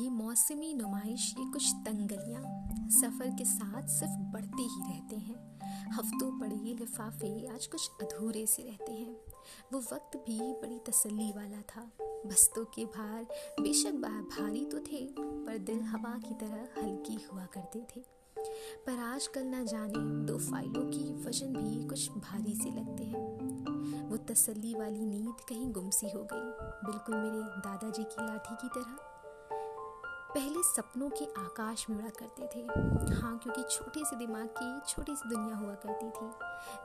[0.00, 5.54] ये मौसमी नुमाइश ये कुछ तंगलियाँ सफ़र के साथ सिर्फ़ बढ़ते ही रहते हैं।
[5.92, 9.16] हफ्तों पड़े लिफाफे आज कुछ अधूरे से रहते हैं।
[9.72, 13.24] वो वक्त भी बड़ी तसल्ली वाला था। बस्तों के भार
[13.60, 18.04] बेशक भारी तो थे, पर दिल हवा की तरह हल्की हुआ करते थे।
[18.86, 22.93] पर आजकल ना जाने दो फाइलों की वज़न भी कुछ भारी से लगते
[24.34, 26.46] तसल्ली वाली नींद कहीं गुमसी हो गई।
[26.86, 28.96] बिल्कुल मेरे दादाजी की लाठी की तरह।
[30.34, 32.62] पहले सपनों के आकाश में उड़ा करते थे।
[33.14, 36.30] हाँ क्योंकि छोटे से दिमाग की छोटी सी दुनिया हुआ करती थी,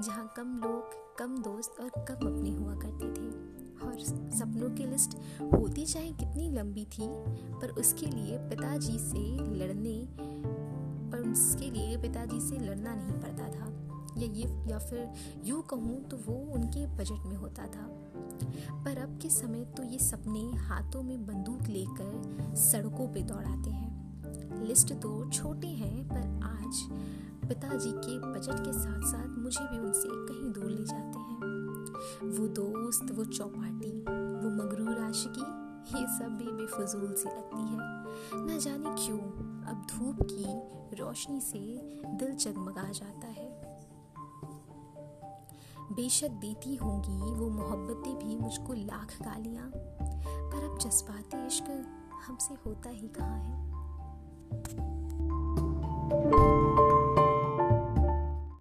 [0.06, 3.28] जहाँ कम लोग, कम दोस्त और कम अपने हुआ करते थे।
[3.88, 4.00] और
[4.38, 7.08] सपनों की लिस्ट होती चाहे कितनी लंबी थी,
[7.60, 10.08] पर उसके लिए पिताजी से लड़ने,
[11.12, 13.89] पर उसके लिए पिताजी से लड़ना नहीं पड़ता था।
[14.20, 15.14] या ये, या फिर
[15.46, 17.88] यूँ कहूँ तो वो उनके बजट में होता था।
[18.86, 24.68] पर अब के समय तो ये सपने हाथों में बंदूक लेकर सड़कों पे दौड़ाते हैं।
[24.68, 26.82] लिस्ट तो छोटे हैं, पर आज
[27.48, 31.40] पिताजी के बजट के साथ साथ मुझे भी उनसे कहीं दूर ले जाते हैं।
[32.38, 33.92] वो दोस्त, वो चौपाटी,
[34.42, 35.48] वो मगरूर आशिकी,
[36.00, 38.00] ये सब भी बेफजूल सी लगती है।
[38.46, 39.20] न जाने क्यों,
[39.66, 40.46] अब धूप की
[40.96, 41.60] रोशनी से
[42.16, 43.49] दिल जगमगा जाता है।
[45.92, 49.72] बेशक देती होंगी वो मोहब्बतें भी मुझको लाख गालियाँ।
[50.52, 51.86] पर अब जज्बाती इश्क
[52.28, 53.70] हमसे होता ही कहाँ है?